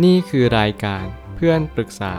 [0.00, 1.04] นี่คือรายการ
[1.36, 2.14] เพื่อนปรึกษา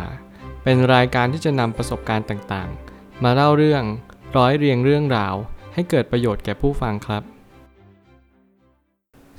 [0.64, 3.84] เป็นรายการที่จะนำประสบการณ์ต่างๆ มาเล่าเรื่อง
[4.38, 5.36] ร้อยเรียงเรื่องราว
[5.74, 7.24] ให้เกิดประโยชน์แก่ผู้ฟังครับ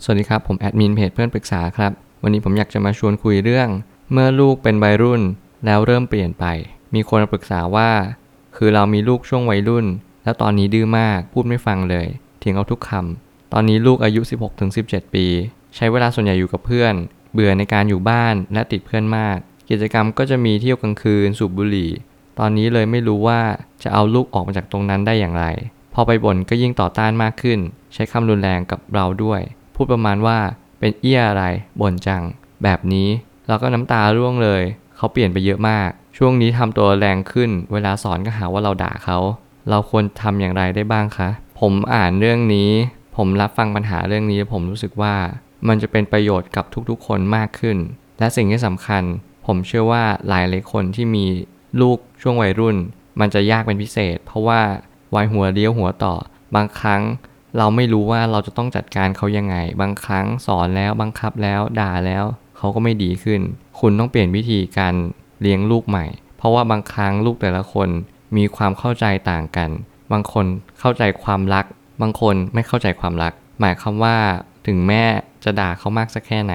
[0.02, 1.92] สวัสดีครับ ผมแอดมินเพจเพื่อนปรึกษาครับ
[2.22, 3.68] วันนี้ผมอยากจะมาชวนคุยเรื่อง
[4.12, 5.22] เมื่อลูกเป็นวัยรุ่น
[5.66, 6.44] แล้วเริ่มเปลี่ยนไป
[6.94, 7.90] มีคนมาปรึกษาว่า
[8.56, 9.86] คือเรามีลูกช่วงวัยรุ่น
[10.24, 12.06] แล้วตอนนี้ดื้อมากพูดไม่ฟังเลย
[12.38, 14.20] เถียงเอาทุกคำตอนนี้ลูกอายุ
[14.68, 15.26] 16-17 ปี
[15.76, 16.94] ใช้เวลาส่วนใหญ่อยู่กับเพื่อน
[17.34, 19.38] เบื่อในการอยู่บ้านและติดเพื่อนมาก
[19.70, 21.90] กิจกรรมก็จะมีเที่ยวกลางคืนสูบบุหรี่
[22.38, 23.40] ตอนนี้เลยไม่รู้ว่า
[23.82, 25.44] จะเอาลูกออกมาจากตรงนั้นได้อย่างไร
[25.94, 27.58] พอไปบ่นก็ยิ่งต่อต้านมากขึ้น
[27.94, 29.40] ใช้คำรุนแรงกับเราด้วย
[29.74, 30.38] พูดประมาณว่า
[30.78, 31.44] เป็นเอี้ยอะไร
[31.80, 32.22] บ่นจัง
[32.62, 33.08] แบบนี้
[33.48, 34.62] เราก็น้ำตาร่วงเลย
[34.96, 39.18] เขาเปลี่ยนไปเยอะมาก ช่วงนี้ทำตัวแรงขึ้น เวลาสอนก็หาว่าเราด่าเขา
[39.70, 41.28] เราควรทำอย่างไรได้บ้างคะ
[41.60, 42.70] ผมอ่านเรื่องนี้
[43.16, 45.14] ผมรับฟังปัญหาเรื่องนี้ผมรู้สึกว่า
[45.68, 47.78] มันจะเป็นประโยชน์กับทุกๆ คนมากขึ้น
[48.18, 49.02] และสิ่งที่สำคัญ
[49.46, 51.26] ผมเชื่อว่าหลายหลายคนที่มี
[51.80, 52.76] ลูกช่วงวัยรุ่น
[53.20, 54.60] มันจะยากเป็นพิเศษ เพราะว่า
[55.14, 56.14] วัยหัวเลี้ยวหัวต่อ
[56.54, 57.02] บางครั้ง
[57.58, 62.24] เราไม่รู้ว่าเราจะต้องจัดการเขายังไง บางครั้งสอนแล้วบังคับแล้วด่าแล้ว
[62.56, 63.40] เขาก็ไม่ดีขึ้น
[63.80, 64.94] คุณต้องเปลี่ยนวิธีการ
[65.40, 67.88] เลี้ยงลูกใหม่ เพราะว่าบางครั้งลูกแต่ละคน
[68.36, 69.70] มีความเข้าใจต่างกัน
[70.12, 70.46] บางคน
[70.80, 71.64] เข้าใจความรัก
[72.00, 74.16] บางคนไม่เข้าใจความรัก หมายความว่า
[74.66, 75.04] ถึงแม่
[75.44, 76.54] จะด่าเขามากสักแค่ไหน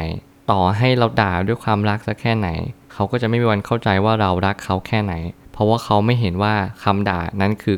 [0.51, 2.49] ต่อให้เราด่าด้วยความรักสักแค่ไหน
[2.93, 5.13] เขาก็จะไม่มีวันเข้าใจว่าเรารักเขาแค่ไหน
[5.51, 7.77] เพราะว่าเขาไม่เห็นว่าคำด่านั้นคือ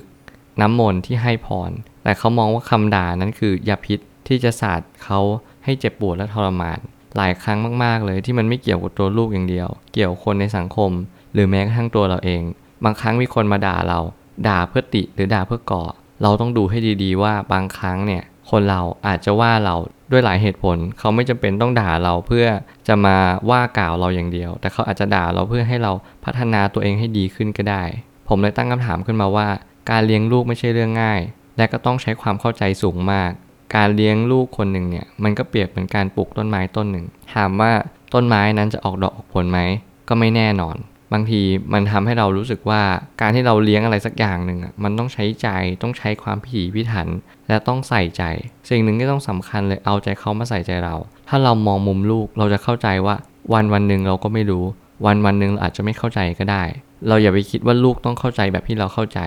[0.62, 1.72] น้ำมนต์ที่ให้พร
[2.04, 5.20] แต่เขามองว่าคำด่านั้นคือยาพิษที่จะสาดเขา
[5.64, 6.80] ให้เจ็บปวดและทรมาน
[7.18, 10.92] หลายครั้งมากๆเลยที่มันไม่เกี่ยวกับตัวลูกอย่างเดียว เกี่ยวคนในสังคม
[11.34, 12.42] หรือแม้กระทั่งตัวเราเอง
[12.84, 14.00] บางครั้งมีคนมาด่าเรา
[14.48, 15.84] ด่าเพื่อติหรือด่าเพื่อก่อ
[16.22, 19.76] เราต้องดูให้ดีๆว่าบางครั้งเนี่ยคนเราอาจจะว่าเรา
[20.12, 22.46] ด้วยหลายเหตุผล เขาไม่จำเป็นต้องด่าเราเพื่อ
[22.88, 23.18] จะมา
[23.50, 25.92] ว่ากล่าวเราอย่างเดียว แต่เขาอาจจะด่าเราเพื่อให้เรา
[26.26, 27.84] พัฒนาตัวเองให้ดีขึ้นก็ได้
[28.28, 29.48] ผมเลยตั้งคำถามขึ้นมาว่า
[29.90, 31.22] การเลี้ยงลูกไม่ใช่เรื่องง่าย
[31.58, 33.32] และก็ต้องใช้ความเข้าใจสูงมาก
[33.76, 37.72] การเลี้ยงลูกคนหนึ่งเนี่ยมันก็เปรียบเหมือนการปลูกต้นไม้ต้นหนึ่งถามว่า
[38.14, 39.60] ต้นไม้นั้นจะออกดอกออกผลไหม
[40.08, 40.76] ก็ไม่แน่นอน
[41.14, 41.42] บางที
[41.74, 42.82] มันทำให้เรารู้สึกว่า
[43.22, 45.48] การที่เราเลี้ยงอะไรสักอย่างหนึ่งมันต้องใช้ใจ
[45.82, 47.08] ต้องใช้ความพิถีพิถัน
[47.48, 48.24] และต้องใส่ใจ
[48.70, 50.96] สิ่งหนึ่งที่ต้องสำคัญเลยเอาใจเขามาใส่ใจเรา
[51.30, 53.16] ถ้าเรามองมุมลูกเราจะเข้าใจว่า
[53.54, 54.66] วันวันหนึ่งเราก็ไม่รู้
[55.06, 56.64] วันวันหนึ่งเราอาจจะไม่เข้าใจก็ได้
[57.08, 59.20] เราอย่าไปคิดว่าลูกต้องเข้าใจแบบที่เราเข้าใจ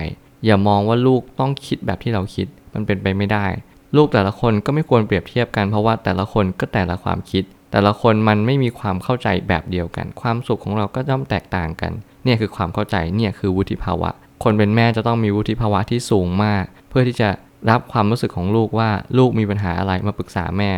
[0.45, 3.45] อย่ามองว่าลูกต้องคิดแบบที่เราคิดมันเป็นไปไม่ได้
[3.95, 7.43] ลูกแต่ละคนก็ไม่ควรเปรียบเทียบกันเพราะว่าแต่ละคนก็แต่ละความคิด
[7.75, 11.91] แต่ละคนมันไม่มีความเข้าใจแบบเดียวกัน ความสุขของเราก็ย่อมแตกต่างกัน
[12.23, 14.09] เนี่ยคือความเข้าใจ เนี่ยคือวุฒิภาวะ
[14.43, 17.29] คนเป็นแม่จะต้องมีวุฒิภาวะที่สูงมาก เพื่อที่จะ
[17.69, 20.71] รับความรู้สึกของลูกว่าลูกมีปัญหาอะไรมาปรึกษาแม่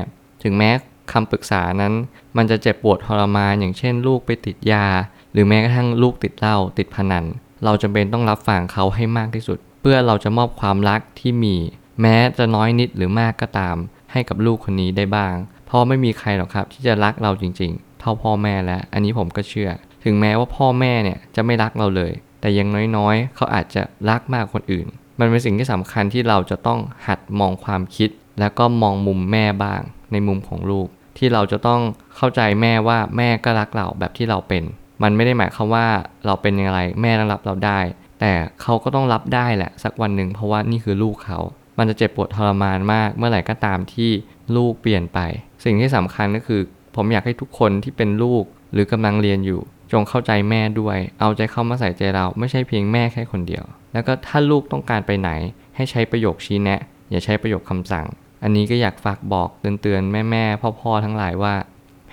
[0.44, 0.69] ถึงแม้
[1.12, 1.94] คำปรึกษานั้น
[2.38, 4.86] มันจะเจ็บปวดทรมานอย่างเช่น ลูกไปติดยา
[5.34, 7.25] หรือแม้กระทั่งลูกติดเหล้าติดพนัน
[7.63, 11.56] เราจำเป็นต้องรับฟังเขาให้มากที่สุด เพื่อเราจะมอบความรักที่มี
[12.02, 13.75] แม้จะน้อยนิดหรือมากก็ตาม
[14.12, 15.36] ให้กับลูกคนนี้ได้บ้าง
[15.68, 19.70] เพราะไม่มีใครหรอกครับ ที่จะรักเราจริงๆ เท่าพ่อแม่แล้ว อันนี้ผมก็เชื่อ
[20.04, 22.68] ถึงแม้ว่าพ่อแม่เนี่ยจะไม่รักเราเลย แต่ยัง
[22.98, 24.88] น้อยๆ เขาอาจจะรักมากคนอื่น
[25.20, 31.82] มันเป็นสิ่งที่สำคัญที่เราจะต้องหัดมองความคิด แล้วก็มองมุมแม่บ้าง ในมุมของลูก ที่เราจะต้อง
[32.16, 34.64] เข้าใจแม่ว่าแม่ก็รักเราแบบที่เราเป็น
[35.04, 35.88] มันไม่ได้หมายความว่า
[36.26, 37.80] เราเป็นอย่างไรแม่ต้องรับเราได้
[38.20, 41.40] แต่เขาก็ต้องรับได้แหละสักวันหนึ่งเพราะว่านี่คือลูกเขา
[41.78, 44.10] มันจะเจ็บปวดทรมานมาก เมื่อไหร่ก็ตามที่
[44.56, 45.20] ลูกเปลี่ยนไป
[45.64, 46.62] สิ่งที่สำคัญก็คือ
[46.96, 48.44] ผมอยากให้ทุกคนที่เป็นลูก
[48.74, 49.62] หรือกำลังเรียนอยู่
[49.92, 55.30] จงเข้าใจแม่ด้วย เอาใจเข้ามาใส่ใจเราไม่ใช่เพียงแม่แค่คนเดียว แล้วก็ถ้าลูกต้องการไปไหน
[55.76, 56.80] ให้ใช้ประโยคชี้แนะ
[57.12, 58.06] อย่าใช้ประโยคคำสั่ง
[58.44, 61.54] อันนี้ก็อยากฝากบอกเตือนๆแม่ๆพ่อๆทั้งหลายว่า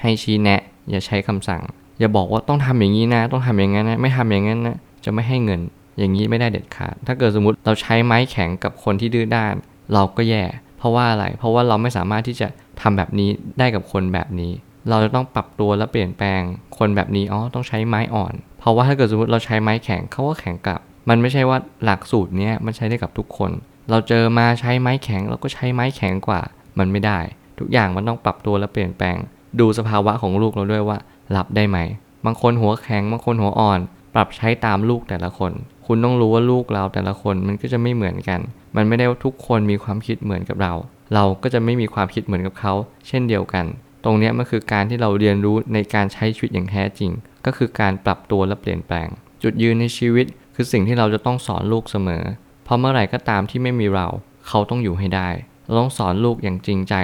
[0.00, 0.60] ให้ชี้แนะ
[0.90, 1.62] อย่าใช้คำสั่ง
[1.98, 5.60] อย่าบอกว่าต้องทำอย่างนี้นะ ต้องทำอย่างนั้นนะไม่ทำอย่างนั้นนะจะไม่ให้เงิน
[5.98, 9.54] อย่างนี้ไม่ได้เด็ดขาด ถ้าเกิดสมมติเราใช้ไม้แข็งกับคนที่ดื้อด้าน
[9.94, 10.44] เราก็แย่
[10.78, 12.48] เพราะว่าอะไร เพราะว่าเราไม่สามารถที่จะ
[12.80, 14.52] ทำแบบนี้ได้กับคนแบบนี้
[14.88, 16.40] เราจะต้องปรับตัวและเปลี่ยนแปลง
[16.78, 23.50] คนแบบนี้อ๋อต้องใช้ไม้อ่อน เพราะว่าถ้าเกิดสมมติเราใช้ไม้แข็งเขาก็แข็งกลับ มันไม่ใช่ว่าหลักสูตรเนี้ยมันใช้ได้กับทุกคน
[23.90, 26.40] เราเจอมาใช้ไม้แข็งเราก็ใช้ไม้แข็งกว่า
[26.78, 27.18] มันไม่ได้
[27.58, 29.16] ทุกอย่างมันต้องปรับตัวและเปลี่ยนแปลง
[29.60, 30.98] ดูสภาวะของลูกเราด้วยว่า
[31.36, 31.78] รับได้ไหม
[32.24, 33.80] บางคนหัวแข็ง บางคนหัวอ่อน
[34.14, 35.52] ปรับใช้ตามลูกแต่ละคน
[35.86, 38.40] คุณต้องรู้ว่าลูกเราแต่ละคนมันก็จะไม่เหมือนกัน
[38.76, 40.72] มันไม่ได้ว่าทุกคนมีความคิดเหมือนกับเรา
[41.14, 42.72] เราก็จะไม่มีความคิดเหมือนกับเขา
[43.08, 43.64] เช่นเดียวกัน
[44.04, 47.10] ตรงนี้มันคือการที่เราเรียนรู้ในการใช้ชีวิตอย่างแท้จริง
[47.46, 49.08] ก็คือการปรับตัวและเปลี่ยนแปลง
[49.42, 52.24] จุดยืนในชีวิต คือสิ่งที่เราจะต้องสอนลูกเสมอ
[52.64, 54.08] เพราะเมื่อไหร่ก็ตามที่ไม่มีเรา
[54.48, 55.28] เขาต้องอยู่ให้ได้
[55.64, 56.94] เราต้องสอนลูกอย่างจริงใจ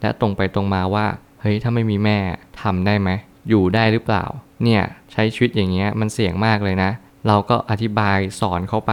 [0.00, 1.06] และตรงไปตรงมาว่า
[1.40, 2.18] เฮ้ยถ้าไม่มีแม่
[2.62, 3.10] ทำได้ไหม
[3.48, 4.24] อยู่ได้หรือเปล่า
[4.64, 4.82] เนี่ย
[5.12, 6.90] ใช้ชีวิตอย่างเงี้ยมันเสี่ยงมากเลยนะ
[7.26, 8.92] เราก็อธิบายสอนเขาไป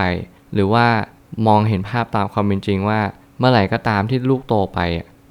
[0.53, 0.87] หรือว่า
[1.47, 3.01] มองเห็นภาพตามความเป็นจริงว่า
[3.39, 4.79] เมื่อไหร่ก็ตามที่ลูกโตไป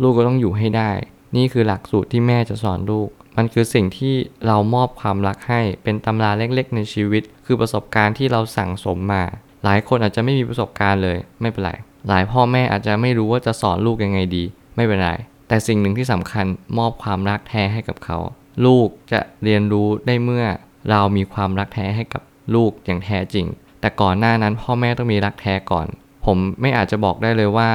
[0.03, 0.91] ลูกก็ต้องอยู่ให้ได้
[1.37, 4.15] นี่คือหลักสูตรที่แม่จะสอนลูก มันคือสิ่งที่
[4.47, 9.23] เรามอบความรักให้เป็นตำราเล็กๆ ในชีวิต คือประสบการณ์ที่เราสั่งสมมา
[9.65, 11.73] หลายคนอาจจะไม่มีประสบการณ์เลยไม่เป็นไร
[12.09, 14.45] หลายพ่อแม่อาจจะไม่รู้ว่าจะสอนลูกยังไงดี
[14.77, 15.11] ไม่เป็นไร
[15.49, 16.47] แต่สิ่งหนึ่งที่สำคัญ
[16.79, 18.19] มอบความรักแท้ให้กับเขา
[18.67, 20.45] ลูกจะเรียนรู้ได้เมื่อ
[20.91, 22.23] เรามีความรักแท้ให้กับ
[22.55, 23.47] ลูกอย่างแท้จริง
[23.81, 25.87] แต่ก่อนหน้านั้นพ่อแม่ต้องมีรักแท้ก่อน
[26.25, 27.71] ผมไม่อาจจะบอกได้เลยว่า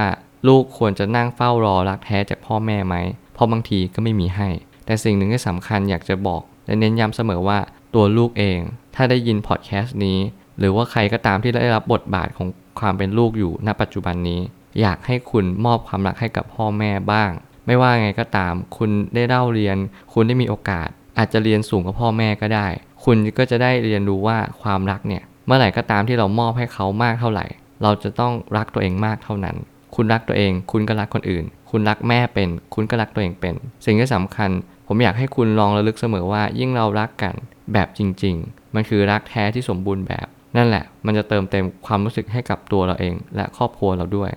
[0.47, 2.95] ลูกควรจะนั่งเฝ้ารอรักแท้จากพ่อแม่ไหม
[3.33, 4.49] เพราะบางทีก็ไม่มีให้
[4.85, 7.59] แต่สิ่งหนึ่งที่สำคัญอยากจะบอกและเน้นย้ำเสมอว่า
[7.95, 8.59] ตัวลูกเอง
[8.95, 10.19] ถ้าได้ยินพอดแคสต์นี้
[10.59, 12.47] หรือว่าใครก็ตามที่ได้รับบทบาทของ
[12.79, 14.39] ความเป็นลูกอยู่ณปัจจุบันนี้
[14.81, 17.31] อยากให้คุณมอบความรักให้กับพ่อแม่บ้าง
[17.65, 19.77] ไม่ว่าไงก็ตาม คุณได้เล่าเรียน
[20.13, 22.67] คุณได้มีโอกาส อาจจะเรียนสูงกว่าพ่อแม่ก็ได้
[23.03, 27.45] คุณก็จะได้เรียนรู้ว่าความรักเนี่ย เมื่อไหร่ก็ตามที่เรามอบให้เขามากเท่าไหร่
[27.83, 29.55] เราจะต้องรักตัวเองมากเท่านั้น
[29.95, 33.55] คุณรักตัวเอง คุณก็รักคนอื่น คุณรักแม่เป็น คุณก็รักตัวเองเป็น
[33.85, 34.49] สิ่งที่สำคัญ
[34.87, 37.35] ผมอยากให้คุณลองระลึกเสมอว่า ยิ่งเรารักกัน
[37.73, 44.31] แบบจริง ๆ มันคือรักแท้ที่สมบูรณ์แบบ นั่นแหละ มันจะเติมเต็มความรู้สึกให้กับตัวเราเอง และครอบครัวเราด้วย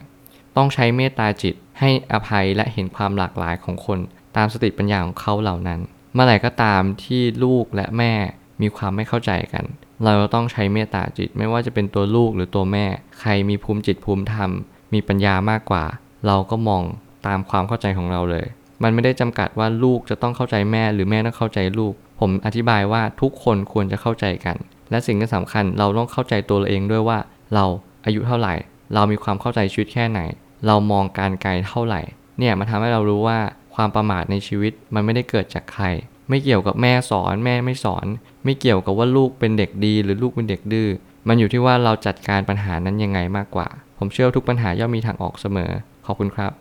[0.57, 3.99] ต้องใช้เมตตาจิตให้อภัยและเห็นความหลากหลายของคน
[4.37, 5.81] ตามสติปัญญาของเขาเหล่านั้น
[6.15, 8.13] เมื่อไหร่ก็ตามที่ลูกและแม่
[8.61, 9.65] มีความไม่เข้าใจกัน
[10.05, 12.87] เราต้องใช้เมตตาจิตไม่ว่าจะเป็นตัวลูกหรือตัวแม่
[13.21, 14.51] ใครมีภูมิจิตภูมิธรรม
[14.93, 15.85] มีปัญญามากกว่า
[16.27, 16.83] เราก็มอง
[17.27, 18.47] ตามความเข้าใจของเราเลย
[18.83, 24.57] มันไม่ได้จำกัดว่าลูกจะต้องเข้าใจแม่หรือแม่ต้องเข้าใจลูก ผมอธิบายว่าทุกคนควรจะเข้าใจกัน
[24.91, 27.19] และสิ่งที่สำคัญเราต้องเข้าใจตัวเราเองด้วยว่า
[27.55, 27.65] เรา
[28.05, 28.55] อายุเท่าไหร่
[28.95, 30.21] เรามีความเข้าใจชีวิตแค่ไหน
[30.67, 32.01] เรามองการไกลเท่าไหร่
[32.39, 33.39] เนี่ยมันทำให้เรารู้ว่า
[33.75, 35.85] ความประมาทในชีวิตมันไม่ได้เกิดจากใคร
[36.29, 38.07] ไม่เกี่ยวกับแม่สอนแม่ไม่สอน
[38.45, 40.89] ไม่เกี่ยวกับว่าลูกเป็นเด็กดี หรือลูกเป็นเด็กดื้อ
[41.29, 43.69] มันอยู่ที่ว่าเราจัดการปัญหานั้นยังไงมากกว่า
[43.99, 45.71] ผมเชื่อทุกปัญหาย่อมมีทางออกเสมอ
[46.07, 46.53] ขอบคุณครับ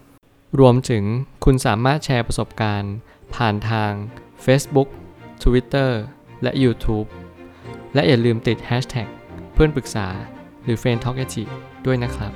[0.60, 1.04] รวมถึง
[1.46, 2.94] คุณสามารถแชร์ประสบการณ์
[3.36, 3.92] ผ่านทาง
[4.46, 4.90] Facebook
[5.44, 5.92] Twitter
[6.44, 7.08] และ YouTube
[7.94, 9.08] และอย่าลืมติด Hashtag
[9.54, 10.08] เพื่อนปรึกษา
[10.64, 11.18] หรือ f r ร e n d t a l k
[11.86, 12.32] ด้วยนะครับ